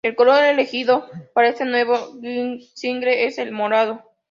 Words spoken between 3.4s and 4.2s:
morado.